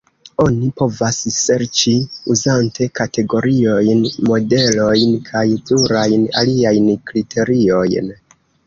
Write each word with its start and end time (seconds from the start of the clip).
Oni 0.43 0.69
povas 0.79 1.19
serĉi, 1.35 1.93
uzante 2.37 2.89
kategoriojn, 3.01 4.03
modelojn 4.31 5.15
kaj 5.31 5.47
plurajn 5.71 6.29
aliajn 6.45 6.95
kriteriojn. 7.13 8.15